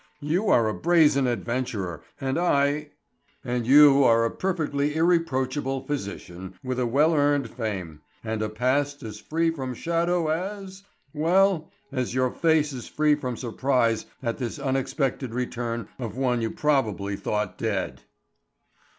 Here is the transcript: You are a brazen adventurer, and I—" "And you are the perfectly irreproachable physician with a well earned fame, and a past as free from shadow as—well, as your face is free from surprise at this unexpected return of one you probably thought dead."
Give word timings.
You 0.23 0.47
are 0.47 0.67
a 0.67 0.73
brazen 0.73 1.27
adventurer, 1.27 2.01
and 2.19 2.39
I—" 2.39 2.89
"And 3.45 3.67
you 3.67 4.03
are 4.03 4.27
the 4.27 4.33
perfectly 4.33 4.95
irreproachable 4.95 5.85
physician 5.85 6.55
with 6.63 6.79
a 6.79 6.87
well 6.87 7.13
earned 7.13 7.51
fame, 7.51 8.01
and 8.23 8.41
a 8.41 8.49
past 8.49 9.03
as 9.03 9.19
free 9.19 9.51
from 9.51 9.75
shadow 9.75 10.29
as—well, 10.29 11.69
as 11.91 12.15
your 12.15 12.31
face 12.31 12.73
is 12.73 12.87
free 12.87 13.13
from 13.13 13.37
surprise 13.37 14.07
at 14.23 14.39
this 14.39 14.57
unexpected 14.57 15.35
return 15.35 15.87
of 15.99 16.17
one 16.17 16.41
you 16.41 16.49
probably 16.49 17.15
thought 17.15 17.59
dead." 17.59 18.01